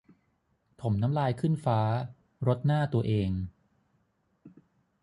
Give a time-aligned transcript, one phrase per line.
[0.81, 1.79] ถ่มน้ำลายขึ้นฟ้า
[2.47, 3.29] รดหน้าตัวเอง